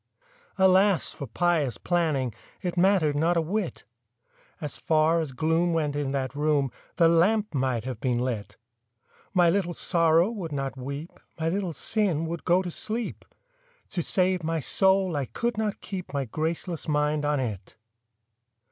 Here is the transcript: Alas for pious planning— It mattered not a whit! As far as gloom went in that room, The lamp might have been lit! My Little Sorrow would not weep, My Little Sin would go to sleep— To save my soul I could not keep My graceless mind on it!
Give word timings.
Alas 0.57 1.13
for 1.13 1.27
pious 1.27 1.77
planning— 1.77 2.33
It 2.63 2.75
mattered 2.75 3.15
not 3.15 3.37
a 3.37 3.41
whit! 3.41 3.85
As 4.59 4.75
far 4.75 5.19
as 5.19 5.31
gloom 5.31 5.73
went 5.73 5.95
in 5.95 6.11
that 6.11 6.33
room, 6.33 6.71
The 6.95 7.07
lamp 7.07 7.53
might 7.53 7.83
have 7.83 7.99
been 7.99 8.17
lit! 8.17 8.57
My 9.35 9.47
Little 9.51 9.75
Sorrow 9.75 10.31
would 10.31 10.51
not 10.51 10.75
weep, 10.75 11.19
My 11.39 11.49
Little 11.49 11.71
Sin 11.71 12.25
would 12.25 12.45
go 12.45 12.63
to 12.63 12.71
sleep— 12.71 13.25
To 13.89 14.01
save 14.01 14.41
my 14.43 14.59
soul 14.59 15.15
I 15.15 15.25
could 15.25 15.55
not 15.55 15.81
keep 15.81 16.11
My 16.11 16.25
graceless 16.25 16.87
mind 16.87 17.23
on 17.23 17.39
it! 17.39 17.75